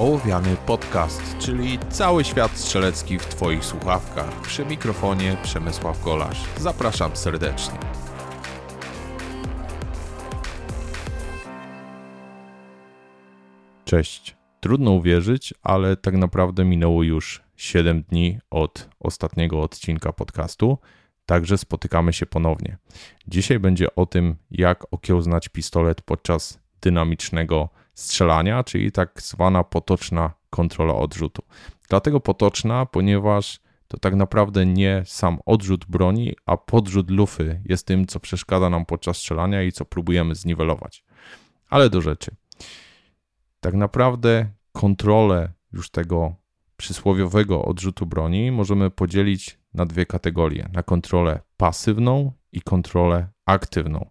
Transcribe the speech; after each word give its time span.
Ołowiany 0.00 0.56
Podcast, 0.66 1.38
czyli 1.38 1.78
cały 1.90 2.24
świat 2.24 2.52
strzelecki 2.52 3.18
w 3.18 3.26
Twoich 3.26 3.64
słuchawkach. 3.64 4.40
Przy 4.40 4.66
mikrofonie 4.66 5.36
Przemysław 5.42 6.04
Golasz. 6.04 6.44
Zapraszam 6.58 7.16
serdecznie. 7.16 7.78
Cześć. 13.84 14.36
Trudno 14.60 14.90
uwierzyć, 14.90 15.54
ale 15.62 15.96
tak 15.96 16.14
naprawdę 16.14 16.64
minęło 16.64 17.02
już 17.02 17.42
7 17.56 18.02
dni 18.02 18.38
od 18.50 18.88
ostatniego 19.00 19.62
odcinka 19.62 20.12
podcastu, 20.12 20.78
także 21.26 21.58
spotykamy 21.58 22.12
się 22.12 22.26
ponownie. 22.26 22.76
Dzisiaj 23.28 23.58
będzie 23.58 23.94
o 23.94 24.06
tym, 24.06 24.36
jak 24.50 24.86
okiełznać 24.90 25.48
pistolet 25.48 26.02
podczas 26.02 26.58
dynamicznego 26.80 27.68
strzelania, 28.00 28.64
czyli 28.64 28.92
tak 28.92 29.22
zwana 29.22 29.64
potoczna 29.64 30.32
kontrola 30.50 30.94
odrzutu. 30.94 31.42
Dlatego 31.88 32.20
potoczna, 32.20 32.86
ponieważ 32.86 33.60
to 33.88 33.98
tak 33.98 34.14
naprawdę 34.14 34.66
nie 34.66 35.02
sam 35.06 35.38
odrzut 35.46 35.84
broni, 35.84 36.34
a 36.46 36.56
podrzut 36.56 37.10
lufy 37.10 37.62
jest 37.64 37.86
tym, 37.86 38.06
co 38.06 38.20
przeszkadza 38.20 38.70
nam 38.70 38.86
podczas 38.86 39.16
strzelania 39.16 39.62
i 39.62 39.72
co 39.72 39.84
próbujemy 39.84 40.34
zniwelować. 40.34 41.04
Ale 41.68 41.90
do 41.90 42.00
rzeczy. 42.00 42.36
Tak 43.60 43.74
naprawdę 43.74 44.50
kontrolę 44.72 45.52
już 45.72 45.90
tego 45.90 46.34
przysłowiowego 46.76 47.64
odrzutu 47.64 48.06
broni 48.06 48.52
możemy 48.52 48.90
podzielić 48.90 49.58
na 49.74 49.86
dwie 49.86 50.06
kategorie: 50.06 50.68
na 50.72 50.82
kontrolę 50.82 51.40
pasywną 51.56 52.32
i 52.52 52.60
kontrolę 52.62 53.28
aktywną. 53.46 54.10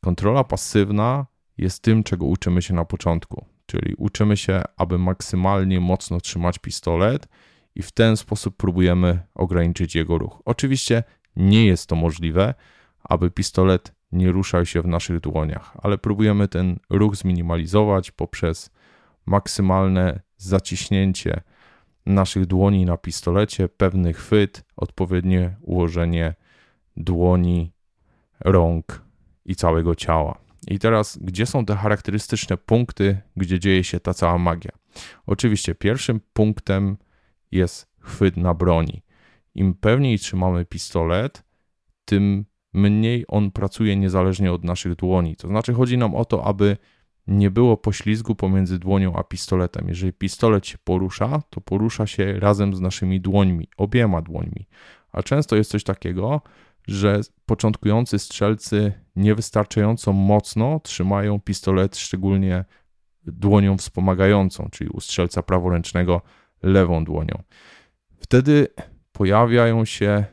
Kontrola 0.00 0.44
pasywna 0.44 1.26
jest 1.58 1.82
tym, 1.82 2.04
czego 2.04 2.26
uczymy 2.26 2.62
się 2.62 2.74
na 2.74 2.84
początku, 2.84 3.44
czyli 3.66 3.94
uczymy 3.94 4.36
się, 4.36 4.62
aby 4.76 4.98
maksymalnie 4.98 5.80
mocno 5.80 6.20
trzymać 6.20 6.58
pistolet 6.58 7.28
i 7.74 7.82
w 7.82 7.92
ten 7.92 8.16
sposób 8.16 8.56
próbujemy 8.56 9.20
ograniczyć 9.34 9.94
jego 9.94 10.18
ruch. 10.18 10.42
Oczywiście 10.44 11.04
nie 11.36 11.66
jest 11.66 11.88
to 11.88 11.96
możliwe, 11.96 12.54
aby 13.04 13.30
pistolet 13.30 13.94
nie 14.12 14.32
ruszał 14.32 14.66
się 14.66 14.82
w 14.82 14.86
naszych 14.86 15.20
dłoniach, 15.20 15.76
ale 15.82 15.98
próbujemy 15.98 16.48
ten 16.48 16.78
ruch 16.90 17.16
zminimalizować 17.16 18.10
poprzez 18.10 18.70
maksymalne 19.26 20.20
zaciśnięcie 20.36 21.40
naszych 22.06 22.46
dłoni 22.46 22.84
na 22.84 22.96
pistolecie, 22.96 23.68
pewny 23.68 24.12
chwyt, 24.12 24.64
odpowiednie 24.76 25.56
ułożenie 25.60 26.34
dłoni, 26.96 27.72
rąk 28.40 29.02
i 29.44 29.56
całego 29.56 29.94
ciała. 29.94 30.45
I 30.66 30.78
teraz, 30.78 31.18
gdzie 31.22 31.46
są 31.46 31.64
te 31.64 31.76
charakterystyczne 31.76 32.56
punkty, 32.56 33.20
gdzie 33.36 33.58
dzieje 33.58 33.84
się 33.84 34.00
ta 34.00 34.14
cała 34.14 34.38
magia? 34.38 34.72
Oczywiście, 35.26 35.74
pierwszym 35.74 36.20
punktem 36.32 36.96
jest 37.50 37.88
chwyt 38.00 38.36
na 38.36 38.54
broni. 38.54 39.02
Im 39.54 39.74
pewniej 39.74 40.18
trzymamy 40.18 40.64
pistolet, 40.64 41.42
tym 42.04 42.44
mniej 42.72 43.24
on 43.28 43.50
pracuje 43.50 43.96
niezależnie 43.96 44.52
od 44.52 44.64
naszych 44.64 44.96
dłoni. 44.96 45.36
To 45.36 45.48
znaczy, 45.48 45.74
chodzi 45.74 45.98
nam 45.98 46.14
o 46.14 46.24
to, 46.24 46.44
aby 46.44 46.76
nie 47.26 47.50
było 47.50 47.76
poślizgu 47.76 48.34
pomiędzy 48.34 48.78
dłonią 48.78 49.16
a 49.16 49.24
pistoletem. 49.24 49.88
Jeżeli 49.88 50.12
pistolet 50.12 50.66
się 50.66 50.78
porusza, 50.84 51.42
to 51.50 51.60
porusza 51.60 52.06
się 52.06 52.40
razem 52.40 52.74
z 52.74 52.80
naszymi 52.80 53.20
dłońmi, 53.20 53.68
obiema 53.76 54.22
dłońmi. 54.22 54.66
A 55.12 55.22
często 55.22 55.56
jest 55.56 55.70
coś 55.70 55.84
takiego, 55.84 56.40
że 56.86 57.20
początkujący 57.46 58.18
strzelcy 58.18 58.92
niewystarczająco 59.16 60.12
mocno 60.12 60.80
trzymają 60.80 61.40
pistolet, 61.40 61.96
szczególnie 61.96 62.64
dłonią 63.24 63.76
wspomagającą, 63.76 64.68
czyli 64.72 64.90
u 64.90 65.00
strzelca 65.00 65.42
praworęcznego 65.42 66.22
lewą 66.62 67.04
dłonią. 67.04 67.42
Wtedy 68.18 68.68
pojawiają 69.12 69.84
się 69.84 70.24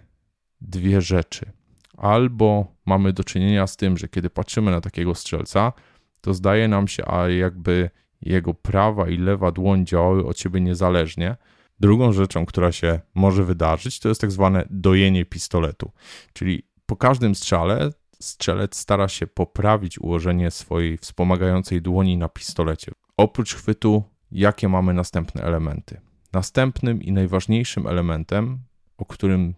dwie 0.61 1.01
rzeczy. 1.01 1.51
Albo 1.97 2.75
mamy 2.85 3.13
do 3.13 3.23
czynienia 3.23 3.67
z 3.67 3.77
tym, 3.77 3.97
że 3.97 4.07
kiedy 4.07 4.29
patrzymy 4.29 4.71
na 4.71 4.81
takiego 4.81 5.15
strzelca, 5.15 5.73
to 6.21 6.33
zdaje 6.33 6.67
nam 6.67 6.87
się, 6.87 7.05
a 7.05 7.29
jakby 7.29 7.89
jego 8.21 8.53
prawa 8.53 9.09
i 9.09 9.17
lewa 9.17 9.51
dłoń 9.51 9.85
działały 9.85 10.25
od 10.25 10.39
siebie 10.39 10.61
niezależnie, 10.61 11.35
Drugą 11.83 12.11
rzeczą, 12.11 12.45
która 12.45 12.71
się 12.71 12.99
może 13.15 13.43
wydarzyć, 13.43 13.99
to 13.99 14.09
jest 14.09 14.21
tak 14.21 14.31
zwane 14.31 14.67
dojenie 14.69 15.25
pistoletu. 15.25 15.91
Czyli 16.33 16.63
po 16.85 16.95
każdym 16.95 17.35
strzale 17.35 17.89
strzelec 18.19 18.75
stara 18.77 19.07
się 19.07 19.27
poprawić 19.27 19.99
ułożenie 19.99 20.51
swojej 20.51 20.97
wspomagającej 20.97 21.81
dłoni 21.81 22.17
na 22.17 22.29
pistolecie. 22.29 22.91
Oprócz 23.17 23.55
chwytu, 23.55 24.03
jakie 24.31 24.69
mamy 24.69 24.93
następne 24.93 25.41
elementy? 25.41 26.01
Następnym 26.33 27.01
i 27.01 27.11
najważniejszym 27.11 27.87
elementem, 27.87 28.59
o 28.97 29.05
którym 29.05 29.53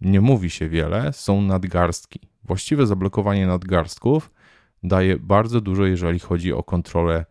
nie 0.00 0.20
mówi 0.20 0.50
się 0.50 0.68
wiele, 0.68 1.12
są 1.12 1.42
nadgarstki. 1.42 2.20
Właściwe 2.44 2.86
zablokowanie 2.86 3.46
nadgarstków 3.46 4.30
daje 4.82 5.16
bardzo 5.18 5.60
dużo, 5.60 5.86
jeżeli 5.86 6.18
chodzi 6.18 6.52
o 6.52 6.62
kontrolę 6.62 7.24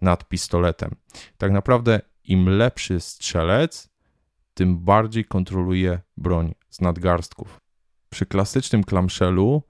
nad 0.00 0.28
pistoletem. 0.28 0.90
Tak 1.38 1.52
naprawdę 1.52 2.00
im 2.24 2.48
lepszy 2.48 3.00
strzelec, 3.00 3.88
tym 4.54 4.78
bardziej 4.78 5.24
kontroluje 5.24 6.00
broń 6.16 6.54
z 6.70 6.80
nadgarstków. 6.80 7.60
Przy 8.10 8.26
klasycznym 8.26 8.84
klamszelu 8.84 9.62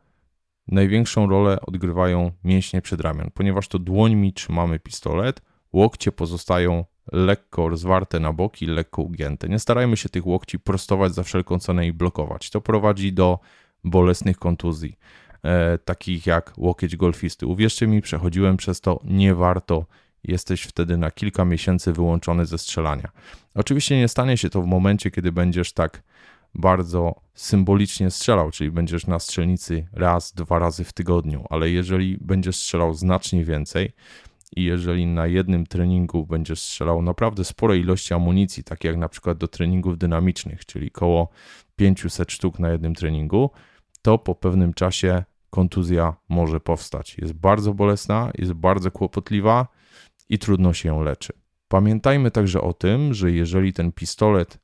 największą 0.69 1.27
rolę 1.27 1.61
odgrywają 1.61 2.33
mięśnie 2.45 2.83
przedramion, 2.83 3.31
ponieważ 3.35 3.69
to 3.69 3.79
dłońmi 3.79 4.33
trzymamy 4.33 4.79
pistolet, 4.79 5.43
łokcie 5.73 6.13
pozostają 6.13 6.85
lekko 7.13 7.69
rozwarte 7.69 8.21
na 8.21 8.33
boki, 8.33 8.67
lekko 8.67 9.03
ugięte. 9.03 9.49
Nie 9.49 9.59
starajmy 9.59 9.97
się 9.97 10.09
tych 10.09 10.27
łokci 10.27 10.59
prostować 10.59 11.15
za 11.15 11.23
wszelką 11.23 11.59
cenę 11.59 11.87
i 11.87 11.93
blokować. 11.93 12.51
To 12.51 12.61
prowadzi 12.61 13.13
do 13.13 13.39
bolesnych 13.85 14.39
kontuzji, 14.39 14.99
e, 15.43 15.79
takich 15.79 16.27
jak 16.27 16.53
łokieć 16.57 16.97
golfisty. 16.97 17.47
Uwierzcie 17.47 17.87
mi, 17.87 18.03
przechodziłem 18.03 18.57
przez 18.57 18.81
to, 18.81 19.01
nie 19.05 19.35
warto 19.35 19.87
jesteś 20.25 20.63
wtedy 20.63 20.97
na 20.97 21.11
kilka 21.11 21.45
miesięcy 21.45 21.93
wyłączony 21.93 22.47
ze 22.47 22.59
strzelania. 22.59 23.09
Oczywiście 23.55 23.99
nie 23.99 24.09
stanie 24.09 24.37
się 24.37 24.51
to 24.51 24.63
w 24.63 24.67
momencie, 24.67 25.11
kiedy 25.11 25.33
będziesz 25.33 25.73
tak 25.73 26.03
bardzo 26.55 27.15
symbolicznie 27.35 28.11
strzelał, 28.11 28.51
czyli 28.51 28.71
będziesz 28.71 29.07
na 29.07 29.19
strzelnicy 29.19 29.87
raz, 29.93 30.33
dwa 30.33 30.59
razy 30.59 30.85
w 30.85 30.93
tygodniu, 30.93 31.45
ale 31.51 31.71
jeżeli 31.71 32.19
będziesz 32.21 32.57
strzelał 32.57 32.95
znacznie 32.95 33.45
więcej 33.45 33.93
i 34.57 34.65
jeżeli 34.65 35.07
na 35.07 35.27
jednym 35.27 35.67
treningu 35.67 36.27
będziesz 36.27 36.61
strzelał 36.61 37.03
naprawdę 37.03 37.45
spore 37.45 37.79
ilości 37.79 38.15
amunicji, 38.15 38.65
takie 38.65 38.89
jak 38.89 38.97
na 38.97 39.09
przykład 39.09 39.39
do 39.39 39.49
treningów 39.49 39.99
dynamicznych, 39.99 40.67
czyli 40.67 40.89
około 40.89 41.29
500 41.77 42.33
sztuk 42.33 42.59
na 42.59 42.71
jednym 42.71 42.95
treningu, 42.95 43.51
to 44.03 44.19
po 44.19 44.35
pewnym 44.35 44.75
czasie 44.75 45.25
kontuzja 45.51 46.15
może 46.29 46.61
powstać. 46.61 47.19
Jest 47.19 47.33
bardzo 47.33 47.75
bolesna, 47.75 48.31
jest 48.39 48.53
bardzo 48.53 48.91
kłopotliwa 48.91 49.67
i 50.29 50.39
trudno 50.39 50.73
się 50.73 50.89
ją 50.89 51.03
leczy. 51.03 51.33
Pamiętajmy 51.69 52.31
także 52.31 52.61
o 52.61 52.73
tym, 52.73 53.15
że 53.15 53.33
jeżeli 53.33 53.73
ten 53.73 53.93
pistolet 53.93 54.59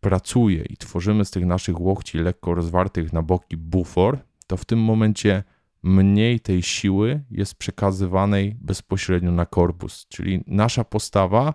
pracuje 0.00 0.64
i 0.64 0.76
tworzymy 0.76 1.24
z 1.24 1.30
tych 1.30 1.46
naszych 1.46 1.80
łokci 1.80 2.18
lekko 2.18 2.54
rozwartych 2.54 3.12
na 3.12 3.22
boki 3.22 3.56
bufor, 3.56 4.18
to 4.46 4.56
w 4.56 4.64
tym 4.64 4.78
momencie 4.78 5.44
mniej 5.82 6.40
tej 6.40 6.62
siły 6.62 7.22
jest 7.30 7.54
przekazywanej 7.54 8.56
bezpośrednio 8.60 9.32
na 9.32 9.46
korpus, 9.46 10.06
czyli 10.08 10.44
nasza 10.46 10.84
postawa 10.84 11.54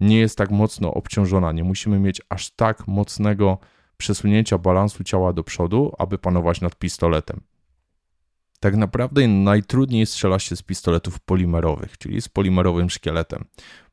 nie 0.00 0.18
jest 0.18 0.38
tak 0.38 0.50
mocno 0.50 0.94
obciążona, 0.94 1.52
nie 1.52 1.64
musimy 1.64 1.98
mieć 1.98 2.22
aż 2.28 2.50
tak 2.50 2.88
mocnego 2.88 3.58
przesunięcia 3.96 4.58
balansu 4.58 5.04
ciała 5.04 5.32
do 5.32 5.44
przodu, 5.44 5.92
aby 5.98 6.18
panować 6.18 6.60
nad 6.60 6.76
pistoletem. 6.76 7.40
Tak 8.60 8.76
naprawdę 8.76 9.28
najtrudniej 9.28 10.06
strzela 10.06 10.38
się 10.38 10.56
z 10.56 10.62
pistoletów 10.62 11.20
polimerowych, 11.20 11.98
czyli 11.98 12.20
z 12.20 12.28
polimerowym 12.28 12.90
szkieletem, 12.90 13.44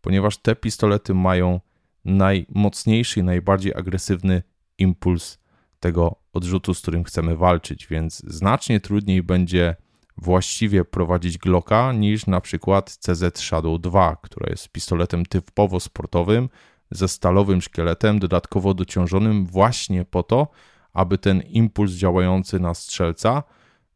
ponieważ 0.02 0.38
te 0.38 0.56
pistolety 0.56 1.14
mają 1.14 1.60
najmocniejszy 2.06 3.20
i 3.20 3.24
najbardziej 3.24 3.74
agresywny 3.76 4.44
impuls 4.78 5.38
tego 5.80 6.16
odrzutu, 6.34 6.74
z 6.74 6.82
którym 6.82 7.04
chcemy 7.04 7.38
walczyć, 7.38 7.88
więc 7.88 8.20
znacznie 8.28 8.80
trudniej 8.80 9.24
będzie 9.24 9.76
właściwie 10.18 10.86
prowadzić 10.86 11.38
Glocka 11.38 11.94
niż 11.94 12.28
na 12.28 12.42
przykład 12.42 12.98
CZ 12.98 13.40
Shadow 13.40 13.82
2, 13.82 14.16
która 14.16 14.50
jest 14.50 14.70
pistoletem 14.70 15.26
typowo 15.26 15.80
sportowym 15.80 16.50
ze 16.92 17.08
stalowym 17.08 17.62
szkieletem, 17.62 18.20
dodatkowo 18.20 18.74
dociążonym 18.74 19.46
właśnie 19.46 20.06
po 20.06 20.24
to, 20.24 20.48
aby 20.94 21.18
ten 21.18 21.42
impuls 21.42 21.92
działający 21.92 22.60
na 22.60 22.74
strzelca 22.74 23.44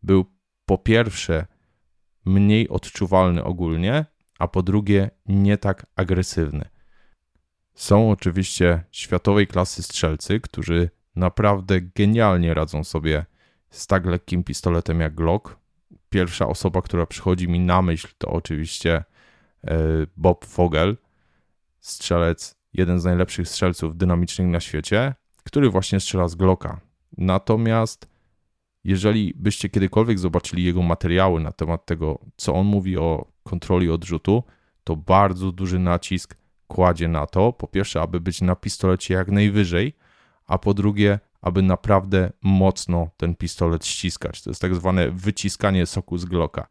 był 0.03 0.25
po 0.67 0.77
pierwsze 0.77 1.45
mniej 2.25 2.69
odczuwalny 2.69 3.43
ogólnie, 3.43 4.05
a 4.39 4.47
po 4.47 4.63
drugie 4.63 5.09
nie 5.25 5.57
tak 5.57 5.85
agresywny. 5.95 6.69
Są 7.73 8.11
oczywiście 8.11 8.83
światowej 8.91 9.47
klasy 9.47 9.83
strzelcy, 9.83 10.39
którzy 10.39 10.89
naprawdę 11.15 11.81
genialnie 11.81 12.53
radzą 12.53 12.83
sobie 12.83 13.25
z 13.69 13.87
tak 13.87 14.05
lekkim 14.05 14.43
pistoletem 14.43 14.99
jak 14.99 15.15
Glock. 15.15 15.57
Pierwsza 16.09 16.47
osoba, 16.47 16.81
która 16.81 17.05
przychodzi 17.05 17.47
mi 17.47 17.59
na 17.59 17.81
myśl, 17.81 18.07
to 18.17 18.27
oczywiście 18.27 19.03
e, 19.63 19.77
Bob 20.17 20.45
Fogel 20.45 20.97
strzelec, 21.79 22.57
jeden 22.73 22.99
z 22.99 23.05
najlepszych 23.05 23.47
strzelców 23.47 23.97
dynamicznych 23.97 24.47
na 24.47 24.59
świecie, 24.59 25.15
który 25.43 25.69
właśnie 25.69 25.99
strzela 25.99 26.27
z 26.27 26.35
Glocka. 26.35 26.79
Natomiast 27.17 28.16
jeżeli 28.87 29.33
byście 29.35 29.69
kiedykolwiek 29.69 30.19
zobaczyli 30.19 30.63
jego 30.63 30.81
materiały 30.81 31.39
na 31.41 31.51
temat 31.51 31.85
tego, 31.85 32.19
co 32.37 32.53
on 32.53 32.65
mówi 32.65 32.97
o 32.97 33.25
kontroli 33.43 33.89
odrzutu, 33.89 34.43
to 34.83 34.95
bardzo 34.95 35.51
duży 35.51 35.79
nacisk 35.79 36.37
kładzie 36.67 37.07
na 37.07 37.25
to, 37.25 37.53
po 37.53 37.67
pierwsze, 37.67 38.01
aby 38.01 38.19
być 38.19 38.41
na 38.41 38.55
pistolecie 38.55 39.13
jak 39.13 39.31
najwyżej, 39.31 39.93
a 40.45 40.57
po 40.57 40.73
drugie, 40.73 41.19
aby 41.41 41.61
naprawdę 41.61 42.31
mocno 42.41 43.09
ten 43.17 43.35
pistolet 43.35 43.85
ściskać. 43.85 44.41
To 44.41 44.49
jest 44.49 44.61
tak 44.61 44.75
zwane 44.75 45.11
wyciskanie 45.11 45.85
soku 45.85 46.17
z 46.17 46.25
Glocka. 46.25 46.67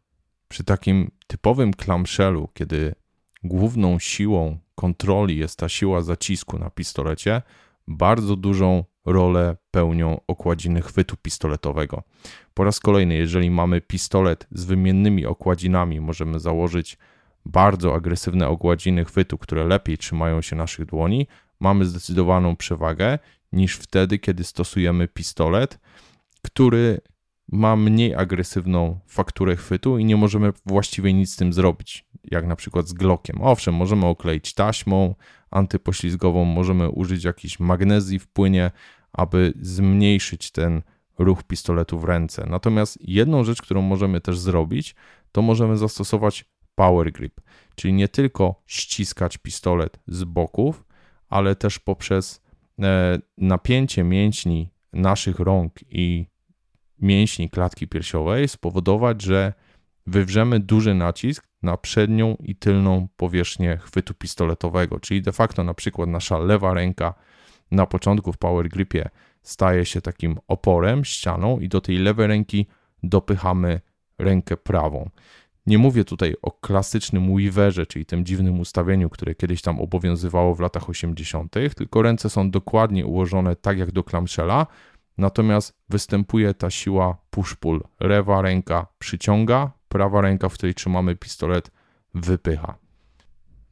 Przy 0.47 0.63
takim 0.63 1.11
typowym 1.27 1.73
clamshellu, 1.73 2.49
kiedy 2.53 2.95
główną 3.43 3.99
siłą 3.99 4.59
kontroli 4.75 5.37
jest 5.37 5.59
ta 5.59 5.69
siła 5.69 6.01
zacisku 6.01 6.59
na 6.59 6.69
pistolecie, 6.69 7.41
bardzo 7.87 8.35
dużą 8.35 8.83
rolę 9.05 9.57
pełnią 9.71 10.19
okładziny 10.27 10.81
chwytu 10.81 11.15
pistoletowego. 11.21 12.03
Po 12.53 12.63
raz 12.63 12.79
kolejny, 12.79 13.15
jeżeli 13.15 13.51
mamy 13.51 13.81
pistolet 13.81 14.47
z 14.51 14.65
wymiennymi 14.65 15.25
okładzinami, 15.25 16.01
możemy 16.01 16.39
założyć 16.39 16.97
bardzo 17.45 17.95
agresywne 17.95 18.47
okładziny 18.47 19.05
chwytu, 19.05 19.37
które 19.37 19.63
lepiej 19.63 19.97
trzymają 19.97 20.41
się 20.41 20.55
naszych 20.55 20.85
dłoni, 20.85 21.27
mamy 21.59 21.85
zdecydowaną 21.85 22.55
przewagę 22.55 23.19
niż 23.51 23.75
wtedy, 23.75 24.19
kiedy 24.19 24.43
stosujemy 24.43 25.07
pistolet, 25.07 25.79
który 26.41 27.01
ma 27.51 27.75
mniej 27.75 28.15
agresywną 28.15 28.99
fakturę 29.07 29.55
chwytu 29.55 29.97
i 29.97 30.05
nie 30.05 30.17
możemy 30.17 30.53
właściwie 30.65 31.13
nic 31.13 31.33
z 31.33 31.35
tym 31.35 31.53
zrobić, 31.53 32.05
jak 32.23 32.47
na 32.47 32.55
przykład 32.55 32.87
z 32.87 32.93
Glockiem. 32.93 33.41
Owszem, 33.41 33.75
możemy 33.75 34.05
okleić 34.05 34.53
taśmą 34.53 35.15
antypoślizgową, 35.57 36.45
możemy 36.45 36.89
użyć 36.89 37.23
jakiejś 37.23 37.59
magnezji 37.59 38.19
w 38.19 38.27
płynie, 38.27 38.71
aby 39.13 39.53
zmniejszyć 39.61 40.51
ten 40.51 40.81
ruch 41.19 41.43
pistoletu 41.43 41.99
w 41.99 42.03
ręce. 42.03 42.45
Natomiast 42.49 42.97
jedną 43.01 43.43
rzecz, 43.43 43.61
którą 43.61 43.81
możemy 43.81 44.21
też 44.21 44.39
zrobić, 44.39 44.95
to 45.31 45.41
możemy 45.41 45.77
zastosować 45.77 46.45
power 46.75 47.11
grip, 47.11 47.41
czyli 47.75 47.93
nie 47.93 48.07
tylko 48.07 48.61
ściskać 48.65 49.37
pistolet 49.37 49.99
z 50.07 50.23
boków, 50.23 50.83
ale 51.29 51.55
też 51.55 51.79
poprzez 51.79 52.41
e, 52.79 53.19
napięcie 53.37 54.03
mięśni 54.03 54.69
naszych 54.93 55.39
rąk 55.39 55.73
i 55.89 56.25
mięśni 56.99 57.49
klatki 57.49 57.87
piersiowej 57.87 58.47
spowodować, 58.47 59.21
że 59.21 59.53
wywrzemy 60.07 60.59
duży 60.59 60.93
nacisk 60.93 61.46
na 61.63 61.77
przednią 61.77 62.35
i 62.39 62.55
tylną 62.55 63.07
powierzchnię 63.17 63.77
chwytu 63.77 64.13
pistoletowego, 64.13 64.99
czyli 64.99 65.21
de 65.21 65.31
facto 65.31 65.63
na 65.63 65.73
przykład 65.73 66.09
nasza 66.09 66.37
lewa 66.37 66.73
ręka 66.73 67.13
na 67.71 67.85
początku 67.85 68.33
w 68.33 68.37
power 68.37 68.69
gripie 68.69 69.09
staje 69.41 69.85
się 69.85 70.01
takim 70.01 70.37
oporem, 70.47 71.05
ścianą 71.05 71.59
i 71.59 71.69
do 71.69 71.81
tej 71.81 71.97
lewej 71.97 72.27
ręki 72.27 72.67
dopychamy 73.03 73.81
rękę 74.19 74.57
prawą. 74.57 75.09
Nie 75.65 75.77
mówię 75.77 76.05
tutaj 76.05 76.35
o 76.41 76.51
klasycznym 76.51 77.35
weaverze, 77.35 77.85
czyli 77.85 78.05
tym 78.05 78.25
dziwnym 78.25 78.59
ustawieniu, 78.59 79.09
które 79.09 79.35
kiedyś 79.35 79.61
tam 79.61 79.79
obowiązywało 79.79 80.55
w 80.55 80.59
latach 80.59 80.89
80., 80.89 81.55
tylko 81.75 82.01
ręce 82.01 82.29
są 82.29 82.51
dokładnie 82.51 83.05
ułożone 83.05 83.55
tak 83.55 83.77
jak 83.77 83.91
do 83.91 84.03
clamshella, 84.03 84.67
natomiast 85.17 85.77
występuje 85.89 86.53
ta 86.53 86.69
siła 86.69 87.17
push-pull. 87.31 87.79
Lewa 87.99 88.41
ręka 88.41 88.87
przyciąga, 88.99 89.71
prawa 89.87 90.21
ręka, 90.21 90.49
w 90.49 90.53
której 90.53 90.75
trzymamy 90.75 91.15
pistolet, 91.15 91.71
wypycha. 92.13 92.77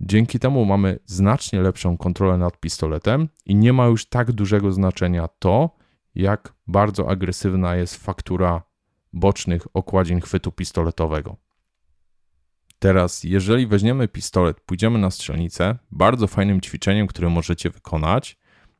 Dzięki 0.02 0.40
temu 0.40 0.66
mamy 0.66 1.00
znacznie 1.06 1.62
lepszą 1.62 1.98
kontrolę 1.98 2.38
nad 2.38 2.60
pistoletem 2.60 3.30
i 3.46 3.56
nie 3.56 3.74
ma 3.74 3.86
już 3.86 4.06
tak 4.06 4.32
dużego 4.32 4.72
znaczenia 4.72 5.28
to, 5.28 5.76
jak 6.16 6.54
bardzo 6.68 7.10
agresywna 7.10 7.76
jest 7.76 7.96
faktura 7.96 8.64
bocznych 9.14 9.68
okładzin 9.74 10.22
chwytu 10.22 10.52
pistoletowego. 10.52 11.38
Teraz, 12.80 13.24
jeżeli 13.24 13.68
weźmiemy 13.68 14.08
pistolet, 14.08 14.62
pójdziemy 14.62 15.00
na 15.00 15.12
strzelnicę, 15.12 15.78
bardzo 15.92 16.28
fajnym 16.28 16.62
ćwiczeniem, 16.62 17.08
które 17.08 17.30
możecie 17.30 17.70
wykonać, 17.70 18.38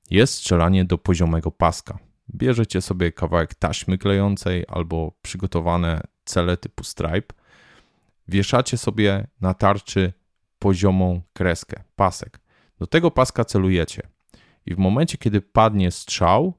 jest 0.10 0.34
strzelanie 0.34 0.86
do 0.86 0.98
poziomego 0.98 1.52
paska. 1.52 2.00
Bierzecie 2.36 2.82
sobie 2.82 3.12
kawałek 3.12 3.56
taśmy 3.56 3.98
klejącej 3.98 4.66
albo 4.68 5.12
przygotowane 5.22 6.02
cele 6.26 6.58
typu 6.58 6.84
stripe, 6.84 7.36
wieszacie 8.28 8.78
sobie 8.78 9.28
na 9.42 9.54
tarczy 9.54 10.14
poziomą 10.60 11.22
kreskę, 11.34 11.84
pasek. 11.96 12.40
Do 12.80 12.88
tego 12.88 13.12
paska 13.12 13.46
celujecie 13.46 14.02
i 14.66 14.76
w 14.76 14.78
momencie, 14.78 15.18
kiedy 15.18 15.42
padnie 15.42 15.92
strzał, 15.92 16.54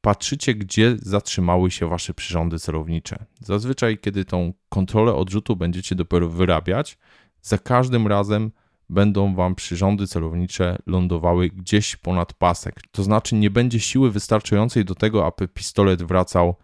patrzycie, 0.00 0.54
gdzie 0.54 0.96
zatrzymały 1.02 1.70
się 1.70 1.88
wasze 1.88 2.14
przyrządy 2.14 2.58
celownicze. 2.58 3.24
Zazwyczaj, 3.40 3.98
kiedy 3.98 4.24
tą 4.24 4.52
kontrolę 4.68 5.14
odrzutu 5.14 5.56
będziecie 5.56 5.94
dopiero 5.94 6.28
wyrabiać, 6.28 6.98
za 7.42 7.58
każdym 7.58 8.06
razem 8.06 8.50
będą 8.88 9.34
wam 9.34 9.54
przyrządy 9.54 10.06
celownicze 10.06 10.78
lądowały 10.86 11.48
gdzieś 11.48 11.96
ponad 11.96 12.32
pasek. 12.32 12.80
To 12.92 13.02
znaczy, 13.02 13.34
nie 13.34 13.50
będzie 13.50 13.80
siły 13.80 14.10
wystarczającej 14.10 14.84
do 14.84 14.94
tego, 14.94 15.26
aby 15.26 15.48
pistolet 15.48 16.02
wracał 16.02 16.54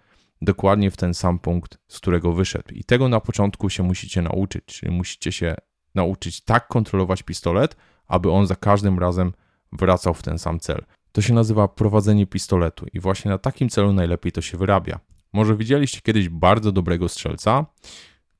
dokładnie 0.42 0.90
w 0.90 0.96
ten 0.96 1.14
sam 1.14 1.38
punkt, 1.38 1.78
z 1.88 1.96
którego 1.96 2.32
wyszedł. 2.32 2.75
I 2.75 2.84
tego 2.84 3.08
na 3.08 3.20
początku 3.20 3.70
się 3.70 3.82
musicie 3.82 4.22
nauczyć, 4.22 4.64
czyli 4.64 4.92
musicie 4.92 5.32
się 5.32 5.54
nauczyć 5.94 6.40
tak 6.40 6.69
kontrolować 6.69 7.22
pistolet, 7.22 7.76
aby 8.06 8.31
on 8.31 8.46
za 8.46 8.56
każdym 8.56 8.98
razem 8.98 9.32
wracał 9.72 10.14
w 10.14 10.22
ten 10.22 10.38
sam 10.38 10.60
cel. 10.60 10.84
To 11.12 11.22
się 11.22 11.34
nazywa 11.34 11.69
prowadzenie 11.69 12.26
pistoletu 12.26 12.87
i 12.92 13.00
właśnie 13.00 13.31
na 13.31 13.38
takim 13.38 13.69
celu 13.69 13.92
najlepiej 13.92 14.32
to 14.32 14.40
się 14.40 14.58
wyrabia. 14.58 15.00
Może 15.32 15.56
widzieliście 15.56 16.00
kiedyś 16.00 16.28
bardzo 16.28 16.72
dobrego 16.72 17.08
strzelca, 17.08 17.66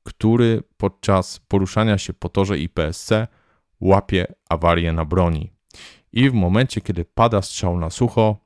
który 0.03 0.63
podczas 0.77 1.39
poruszania 1.39 1.97
się 1.97 2.13
po 2.13 2.29
torze 2.29 2.59
IPSC 2.59 3.09
łapie 3.81 4.33
awarię 4.49 4.93
na 4.93 5.05
broni. 5.05 5.51
I 6.13 6.29
w 6.29 6.33
momencie, 6.33 6.81
kiedy 6.81 7.05
pada 7.05 7.41
strzał 7.41 7.79
na 7.79 7.89
sucho, 7.89 8.37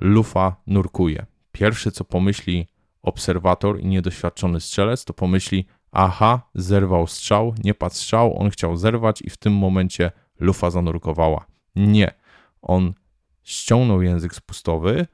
lufa 0.00 0.56
nurkuje. 0.66 1.26
Pierwsze, 1.52 1.90
co 1.90 2.04
pomyśli 2.04 2.66
obserwator 3.06 3.80
i 3.80 3.86
niedoświadczony 3.86 4.60
strzelec, 4.60 5.04
to 5.04 5.14
pomyśli: 5.14 5.66
Aha, 5.92 6.50
zerwał 6.54 7.06
strzał, 7.06 7.54
nie 7.64 7.74
padł 7.74 7.94
strzał, 7.94 8.38
on 8.38 8.50
chciał 8.50 8.76
zerwać, 8.76 9.22
i 9.22 9.30
w 9.30 9.36
tym 9.36 9.52
momencie 9.52 10.10
lufa 10.40 10.70
zanurkowała. 10.70 11.46
Nie. 11.76 12.14
On 12.62 12.94
ściągnął 13.42 14.02
język 14.02 14.34
spustowy, 14.34 15.06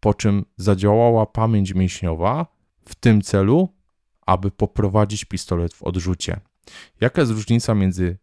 po 0.00 0.14
czym 0.14 0.44
zadziałała 0.56 1.26
pamięć 1.26 1.74
mięśniowa 1.74 2.46
w 2.88 2.94
tym 2.94 3.22
celu, 3.22 3.68
aby 4.26 4.50
poprowadzić 4.50 5.24
pistolet 5.24 5.74
w 5.74 5.82
odrzucie. 5.82 6.40
Jaka 7.00 7.20
jest 7.22 7.32
różnica 7.32 7.74
między 7.74 8.18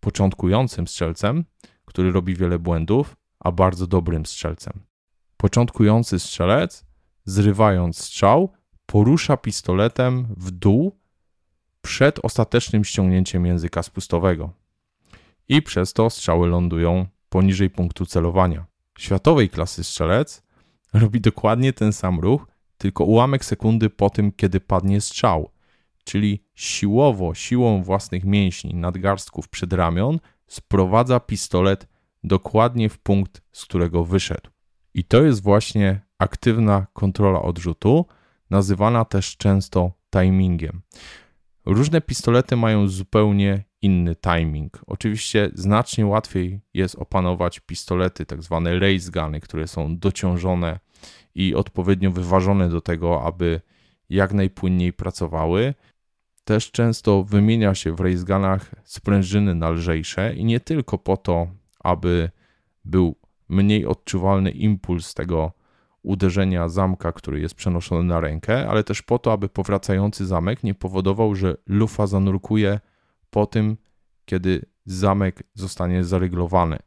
początkującym 0.00 0.88
strzelcem, 0.88 1.44
który 1.84 2.12
robi 2.12 2.34
wiele 2.34 2.58
błędów, 2.58 3.16
a 3.40 3.52
bardzo 3.52 3.86
dobrym 3.86 4.26
strzelcem? 4.26 4.72
Początkujący 5.36 6.18
strzelec, 6.18 6.87
zrywając 7.28 7.98
strzał, 7.98 8.52
porusza 8.86 9.36
pistoletem 9.36 10.26
w 10.36 10.50
dół 10.50 10.98
przed 11.82 12.24
ostatecznym 12.24 12.84
ściągnięciem 12.84 13.46
języka 13.46 13.82
spustowego. 13.82 14.52
I 15.48 15.62
przez 15.62 15.92
to 15.92 16.10
strzały 16.10 16.48
lądują 16.48 17.06
poniżej 17.28 17.70
punktu 17.70 18.06
celowania 18.06 18.66
światowej 18.98 19.48
klasy 19.48 19.84
strzelec 19.84 20.42
robi 20.92 21.20
dokładnie 21.20 21.72
ten 21.72 21.92
sam 21.92 22.20
ruch, 22.20 22.46
tylko 22.78 23.04
ułamek 23.04 23.44
sekundy 23.44 23.90
po 23.90 24.10
tym, 24.10 24.32
kiedy 24.32 24.60
padnie 24.60 25.00
strzał, 25.00 25.50
czyli 26.04 26.44
siłowo, 26.54 27.34
siłą 27.34 27.82
własnych 27.82 28.24
mięśni, 28.24 28.74
nadgarstków 28.74 29.48
przedramion 29.48 30.18
sprowadza 30.46 31.20
pistolet 31.20 31.88
dokładnie 32.24 32.88
w 32.88 32.98
punkt, 32.98 33.42
z 33.52 33.64
którego 33.64 34.04
wyszedł. 34.04 34.50
I 34.94 35.04
to 35.04 35.22
jest 35.22 35.42
właśnie 35.42 36.07
aktywna 36.18 36.86
kontrola 36.92 37.42
odrzutu, 37.42 38.06
nazywana 38.50 39.04
też 39.04 39.36
często 39.36 39.92
timingiem. 40.10 40.82
Różne 41.64 42.00
pistolety 42.00 42.56
mają 42.56 42.88
zupełnie 42.88 43.64
inny 43.82 44.16
timing. 44.16 44.78
Oczywiście 44.86 45.50
znacznie 45.54 46.06
łatwiej 46.06 46.60
jest 46.74 46.94
opanować 46.94 47.60
pistolety, 47.60 48.26
tak 48.26 48.42
zwane 48.42 48.78
race 48.78 49.10
guny, 49.10 49.40
które 49.40 49.68
są 49.68 49.98
dociążone 49.98 50.78
i 51.34 51.54
odpowiednio 51.54 52.10
wyważone 52.10 52.68
do 52.68 52.80
tego, 52.80 53.22
aby 53.24 53.60
jak 54.08 54.32
najpłynniej 54.32 54.92
pracowały. 54.92 55.74
Też 56.44 56.70
często 56.70 57.24
wymienia 57.24 57.74
się 57.74 57.92
w 57.92 58.00
race 58.00 58.24
gunach 58.24 58.74
sprężyny 58.84 59.54
na 59.54 59.70
lżejsze 59.70 60.34
i 60.34 60.44
nie 60.44 60.60
tylko 60.60 60.98
po 60.98 61.16
to, 61.16 61.46
aby 61.80 62.30
był 62.84 63.16
mniej 63.48 63.86
odczuwalny 63.86 64.50
impuls 64.50 65.14
tego 65.14 65.52
uderzenia 66.02 66.68
zamka, 66.68 67.12
który 67.12 67.40
jest 67.40 67.54
przenoszony 67.54 68.04
na 68.04 68.20
rękę, 68.20 68.68
ale 68.68 68.84
też 68.84 69.02
po 69.02 69.18
to, 69.18 69.32
aby 69.32 69.48
powracający 69.48 70.26
zamek 70.26 70.64
nie 70.64 70.74
powodował, 70.74 71.34
że 71.34 71.56
lufa 71.66 72.06
zanurkuje 72.06 72.80
po 73.30 73.46
tym, 73.46 73.76
kiedy 74.24 74.66
zamek 74.86 75.42
zostanie 75.54 76.04
zaryglowany. 76.04 76.78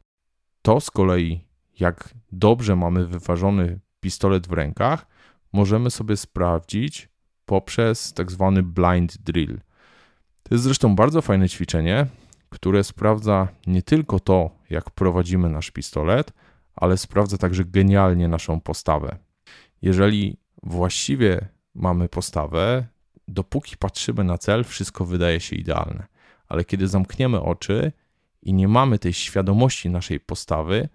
To 0.62 0.80
z 0.80 0.90
kolei, 0.90 1.44
jak 1.80 2.14
dobrze 2.32 2.76
mamy 2.76 3.06
wyważony 3.06 3.80
pistolet 4.00 4.48
w 4.48 4.52
rękach, 4.52 5.06
możemy 5.52 5.90
sobie 5.90 6.16
sprawdzić 6.16 7.08
poprzez 7.46 8.12
tak 8.12 8.30
zwany 8.30 8.62
blind 8.62 9.18
drill. 9.18 9.60
To 10.42 10.54
jest 10.54 10.64
zresztą 10.64 10.96
bardzo 10.96 11.22
fajne 11.22 11.48
ćwiczenie, 11.48 12.06
które 12.48 12.84
sprawdza 12.84 13.48
nie 13.66 13.82
tylko 13.82 14.20
to, 14.20 14.50
jak 14.70 14.90
prowadzimy 14.90 15.50
nasz 15.50 15.70
pistolet, 15.70 16.32
ale 16.76 16.96
sprawdza 16.96 17.38
także 17.38 17.64
genialnie 17.64 18.28
naszą 18.28 18.60
postawę. 18.60 19.16
Jeżeli 19.82 20.36
właściwie 20.62 21.48
mamy 21.74 22.08
postawę, 22.08 22.86
dopóki 23.28 23.76
patrzymy 23.76 24.24
na 24.24 24.38
cel, 24.38 24.64
wszystko 24.64 25.04
wydaje 25.04 25.40
się 25.40 25.56
idealne. 25.56 26.06
Ale 26.48 26.64
kiedy 26.64 26.88
zamkniemy 26.88 27.40
oczy 27.40 27.92
i 28.42 28.54
nie 28.54 28.68
mamy 28.68 28.98
tej 28.98 29.12
świadomości 29.12 29.90
naszej 29.90 30.20
postawy, 30.20 30.88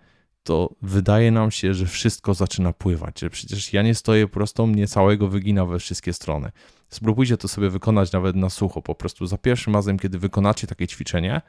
to 0.44 0.76
wydaje 0.82 1.32
nam 1.32 1.52
się, 1.52 1.74
że 1.74 1.86
wszystko 1.86 2.34
zaczyna 2.34 2.74
pływać, 2.74 3.20
że 3.20 3.30
przecież 3.30 3.74
ja 3.74 3.82
nie 3.82 3.96
stoję 3.96 4.28
prosto, 4.28 4.68
mnie 4.68 4.88
całego 4.88 5.28
wygina 5.28 5.66
we 5.66 5.80
wszystkie 5.80 6.14
strony. 6.14 6.52
Spróbujcie 6.90 7.38
to 7.38 7.48
sobie 7.48 7.70
wykonać 7.70 8.12
nawet 8.12 8.36
na 8.36 8.50
sucho, 8.50 8.82
po 8.82 8.96
prostu 8.96 9.26
za 9.26 9.38
pierwszym 9.38 9.74
razem, 9.74 10.00
kiedy 10.00 10.20
wykonacie 10.20 10.68
takie 10.68 10.88
ćwiczenie, 10.88 11.42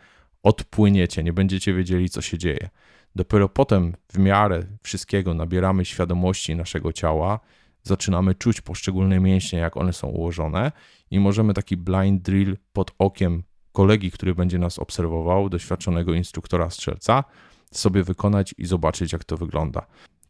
odpłyniecie, 0.43 1.23
nie 1.23 1.33
będziecie 1.33 1.75
wiedzieli, 1.75 2.11
co 2.11 2.23
się 2.23 2.39
dzieje. 2.39 2.69
Dopiero 3.15 3.49
potem, 3.49 3.95
w 4.12 4.19
miarę 4.19 4.62
wszystkiego, 4.83 5.35
nabieramy 5.35 5.85
świadomości 5.85 6.57
naszego 6.57 6.93
ciała, 6.93 7.41
zaczynamy 7.83 8.35
czuć 8.35 8.61
poszczególne 8.61 9.21
mięśnie, 9.21 9.59
jak 9.59 9.77
one 9.77 9.93
są 9.93 10.09
ułożone, 10.09 10.73
i 11.11 11.21
możemy 11.21 11.55
taki 11.55 11.77
blind 11.77 12.23
drill 12.23 12.57
pod 12.73 12.91
okiem 12.99 13.43
kolegi, 13.73 14.11
który 14.11 14.35
będzie 14.35 14.59
nas 14.59 14.79
obserwował, 14.79 15.49
doświadczonego 15.49 16.15
instruktora 16.15 16.71
strzelca, 16.71 17.25
sobie 17.73 18.03
wykonać 18.03 18.55
i 18.59 18.67
zobaczyć, 18.67 19.12
jak 19.12 19.25
to 19.25 19.37
wygląda. 19.37 19.87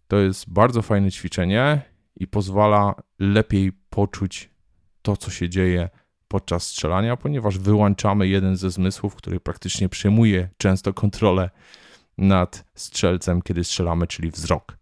To 0.08 0.16
jest 0.16 0.50
bardzo 0.50 0.82
fajne 0.82 1.10
ćwiczenie 1.10 1.82
i 2.16 2.26
pozwala 2.26 2.94
lepiej 3.18 3.72
poczuć 3.90 4.50
to, 5.02 5.16
co 5.16 5.30
się 5.30 5.48
dzieje 5.48 5.88
podczas 6.28 6.66
strzelania, 6.66 7.16
ponieważ 7.16 7.58
wyłączamy 7.58 8.28
jeden 8.28 8.56
ze 8.56 8.70
zmysłów, 8.70 9.14
który 9.14 9.40
praktycznie 9.40 9.88
przejmuje 9.88 10.48
często 10.56 10.92
kontrolę 10.94 11.50
nad 12.18 12.64
strzelcem, 12.74 13.42
kiedy 13.42 13.64
strzelamy, 13.64 14.06
czyli 14.06 14.30
wzrok. 14.30 14.78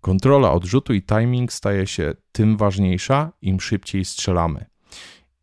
Kontrola 0.00 0.52
odrzutu 0.52 0.94
i 0.94 1.02
timing 1.02 1.52
staje 1.52 1.86
się 1.86 2.14
tym 2.32 2.56
ważniejsza, 2.56 3.32
im 3.42 3.60
szybciej 3.60 4.04
strzelamy. 4.04 4.66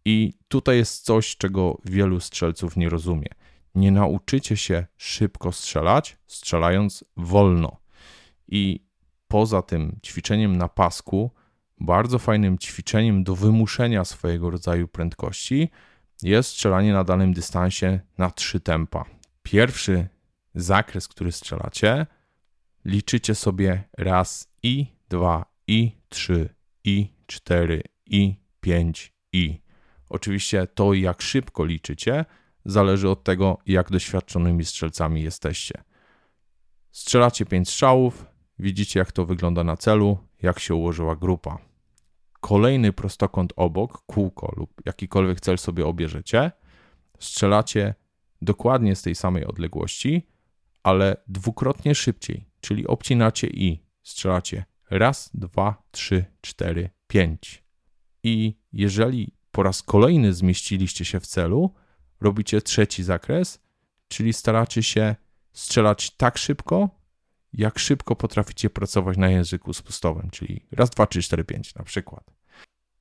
I 0.06 0.34
tutaj 0.48 0.78
jest 0.78 1.06
coś, 1.06 1.38
czego 1.38 1.78
wielu 1.86 2.20
strzelców 2.20 2.78
nie 2.78 2.90
rozumie. 2.90 3.28
Nie 3.76 3.92
nauczycie 3.92 4.58
się 4.58 4.86
szybko 4.98 5.52
strzelać, 5.52 6.18
strzelając 6.28 7.04
wolno. 7.18 7.78
I 8.48 8.86
poza 9.28 9.62
tym 9.62 10.00
ćwiczeniem 10.04 10.58
na 10.58 10.68
pasku, 10.68 11.32
bardzo 11.80 12.20
fajnym 12.20 12.58
ćwiczeniem 12.58 13.24
do 13.24 13.36
wymuszenia 13.36 14.06
swojego 14.06 14.50
rodzaju 14.50 14.88
prędkości 14.88 15.70
jest 16.22 16.50
strzelanie 16.50 16.94
na 16.94 17.04
danym 17.04 17.34
dystansie 17.34 18.00
na 18.18 18.32
trzy 18.32 18.60
tempa. 18.60 19.06
Pierwszy 19.44 20.08
zakres, 20.56 21.08
który 21.08 21.32
strzelacie, 21.32 22.06
liczycie 22.86 23.36
sobie 23.36 23.84
raz 23.98 24.54
i 24.64 24.86
dwa 25.10 25.46
i 25.68 25.92
trzy 26.10 26.50
i 26.84 27.14
cztery 27.26 27.84
i 28.06 28.36
pięć 28.62 29.14
i. 29.34 29.62
Oczywiście 30.10 30.68
to, 30.68 30.94
jak 30.94 31.22
szybko 31.22 31.66
liczycie, 31.66 32.26
zależy 32.66 33.10
od 33.10 33.24
tego, 33.24 33.58
jak 33.66 33.92
doświadczonymi 33.92 34.66
strzelcami 34.66 35.24
jesteście. 35.24 35.84
Strzelacie 36.92 37.46
pięć 37.46 37.70
strzałów, 37.70 38.26
widzicie, 38.60 39.00
jak 39.00 39.12
to 39.12 39.26
wygląda 39.26 39.64
na 39.64 39.78
celu, 39.78 40.18
jak 40.42 40.60
się 40.60 40.76
ułożyła 40.76 41.16
grupa. 41.16 41.58
Kolejny 42.40 42.94
prostokąt 42.94 43.54
obok, 43.56 44.04
kółko 44.06 44.54
lub 44.58 44.82
jakikolwiek 44.86 45.42
cel 45.42 45.58
sobie 45.58 45.86
obierzecie, 45.86 46.52
strzelacie 47.20 47.96
dokładnie 48.42 48.96
z 48.96 49.02
tej 49.02 49.16
samej 49.16 49.46
odległości, 49.46 50.28
ale 50.84 51.18
dwukrotnie 51.28 51.96
szybciej, 51.96 52.46
czyli 52.62 52.88
obcinacie 52.88 53.48
i 53.48 53.84
strzelacie 54.04 54.66
raz, 54.90 55.30
dwa, 55.34 55.84
trzy, 55.92 56.26
cztery, 56.42 56.90
pięć. 57.08 57.64
I 58.24 58.58
jeżeli 58.74 59.34
po 59.52 59.64
raz 59.64 59.84
kolejny 59.84 60.34
zmieściliście 60.34 61.06
się 61.06 61.20
w 61.20 61.28
celu, 61.28 61.74
robicie 62.22 62.62
trzeci 62.62 63.04
zakres, 63.04 63.60
czyli 64.08 64.34
staracie 64.34 64.84
się 64.84 65.16
strzelać 65.54 66.12
tak 66.12 66.38
szybko, 66.38 66.90
jak 67.54 67.80
szybko 67.80 68.16
potraficie 68.16 68.70
pracować 68.70 69.18
na 69.18 69.30
języku 69.30 69.74
spustowym, 69.74 70.30
czyli 70.30 70.66
raz, 70.72 70.90
dwa, 70.90 71.08
trzy, 71.08 71.22
cztery, 71.22 71.44
pięć 71.44 71.76
na 71.76 71.84
przykład. 71.84 72.32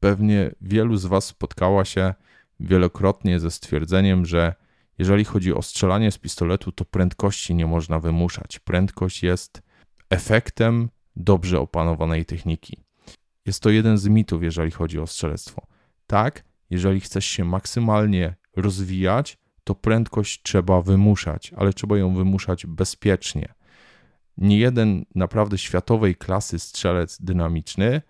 Pewnie 0.00 0.54
wielu 0.60 0.96
z 0.96 1.06
Was 1.06 1.24
spotkało 1.24 1.84
się 1.84 2.14
wielokrotnie 2.60 3.40
ze 3.40 3.50
stwierdzeniem, 3.50 4.26
że 4.26 4.54
jeżeli 5.02 5.24
chodzi 5.24 5.54
o 5.54 5.62
strzelanie 5.62 6.10
z 6.10 6.18
pistoletu, 6.18 6.72
to 6.72 6.84
prędkości 6.84 7.54
nie 7.54 7.66
można 7.66 8.00
wymuszać. 8.00 8.58
Prędkość 8.58 9.22
jest 9.22 9.62
efektem 10.10 10.88
dobrze 11.16 11.60
opanowanej 11.60 12.24
techniki. 12.24 12.84
Jest 13.46 13.62
to 13.62 13.70
jeden 13.70 13.98
z 13.98 14.08
mitów, 14.08 14.42
jeżeli 14.42 14.70
chodzi 14.70 14.98
o 14.98 15.06
strzelectwo. 15.06 15.66
Tak, 16.06 16.44
jeżeli 16.70 17.00
chcesz 17.00 17.24
się 17.26 17.44
maksymalnie 17.44 18.34
rozwijać, 18.56 19.38
to 19.64 19.74
prędkość 19.74 20.42
trzeba 20.42 20.82
wymuszać, 20.82 21.52
ale 21.56 21.72
trzeba 21.72 21.98
ją 21.98 22.14
wymuszać 22.14 22.66
bezpiecznie. 22.66 23.54
Nie 24.36 24.58
jeden 24.58 25.04
naprawdę 25.14 25.58
światowej 25.58 26.16
klasy 26.16 26.58
strzelec 26.58 27.22
dynamiczny 27.22 28.02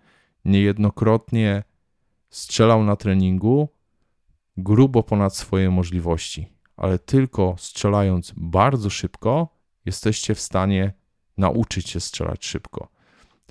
niejednokrotnie 0.45 1.63
strzelał 2.29 2.83
na 2.83 2.95
treningu 2.95 3.69
grubo 4.57 5.03
ponad 5.03 5.35
swoje 5.35 5.69
możliwości 5.69 6.52
ale 6.77 6.99
tylko 6.99 7.55
strzelając 7.57 8.33
bardzo 8.37 8.89
szybko, 8.89 9.57
jesteście 9.85 10.35
w 10.35 10.39
stanie 10.39 10.93
nauczyć 11.37 11.89
się 11.89 11.99
strzelać 11.99 12.45
szybko. 12.45 12.87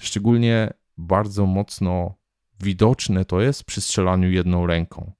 Szczególnie 0.01 0.73
bardzo 0.99 1.47
mocno 1.47 2.15
widoczne 2.61 3.25
to 3.25 3.41
jest 3.41 3.65
przy 3.65 3.81
strzelaniu 3.81 4.31
jedną 4.31 4.67
ręką. 4.67 5.13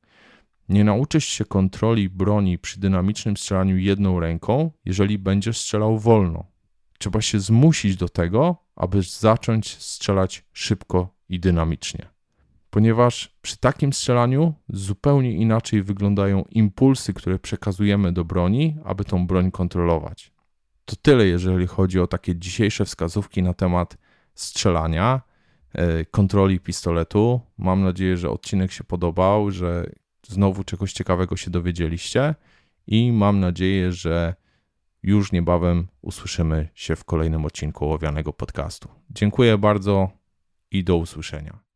Nie 0.69 0.85
nauczysz 0.85 1.25
się 1.25 1.45
kontroli 1.45 2.09
broni 2.09 2.59
przy 2.59 2.81
dynamicznym 2.81 3.37
strzelaniu 3.37 3.79
jedną 3.79 4.21
ręką, 4.21 4.71
jeżeli 4.85 5.19
będziesz 5.19 5.59
strzelał 5.59 5.99
wolno. 5.99 6.47
Trzeba 6.99 7.21
się 7.21 7.41
zmusić 7.41 7.97
do 7.97 8.09
tego, 8.09 8.57
aby 8.77 9.03
zacząć 9.03 9.77
strzelać 9.83 10.45
szybko 10.53 11.15
i 11.29 11.41
dynamicznie 11.41 12.12
ponieważ 12.73 13.37
przy 13.43 13.57
takim 13.57 13.93
strzelaniu 13.93 14.55
zupełnie 14.69 15.33
inaczej 15.33 15.83
wyglądają 15.83 16.45
impulsy, 16.51 17.15
które 17.15 17.39
przekazujemy 17.39 18.13
do 18.13 18.25
broni, 18.25 18.77
aby 18.85 19.05
tą 19.05 19.27
broń 19.27 19.51
kontrolować. 19.51 20.33
To 20.85 20.97
tyle, 20.97 21.27
jeżeli 21.27 21.67
chodzi 21.67 22.01
o 22.01 22.07
takie 22.07 22.37
dzisiejsze 22.37 22.85
wskazówki 22.85 23.43
na 23.43 23.55
temat 23.55 23.97
strzelania, 24.35 25.21
e, 25.73 26.05
kontroli 26.05 26.61
pistoletu. 26.61 27.41
Mam 27.59 27.83
nadzieję, 27.83 28.17
że 28.17 28.31
odcinek 28.31 28.73
się 28.73 28.85
podobał, 28.85 29.51
że 29.51 29.91
znowu 30.29 30.65
czegoś 30.65 30.93
ciekawego 30.93 31.37
się 31.37 31.51
dowiedzieliście 31.51 32.35
i 32.87 33.13
mam 33.13 33.41
nadzieję, 33.41 33.93
że 33.93 34.35
już 35.03 35.33
niebawem 35.33 35.89
usłyszymy 36.03 36.69
się 36.75 36.97
w 36.97 37.05
kolejnym 37.05 37.45
odcinku 37.45 37.85
ołowianego 37.85 38.33
podcastu. 38.33 38.89
Dziękuję 39.11 39.59
bardzo 39.59 40.11
i 40.71 40.85
do 40.85 40.97
usłyszenia. 40.97 41.72